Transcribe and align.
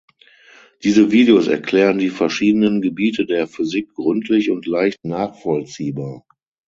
Diese 0.83 1.11
Videos 1.11 1.45
erklären 1.45 1.99
die 1.99 2.09
verschiedenen 2.09 2.81
Gebiete 2.81 3.27
der 3.27 3.45
Physik 3.45 3.93
gründlich 3.93 4.49
und 4.49 4.65
leicht 4.65 5.05
nachvollziehbar. 5.05 6.25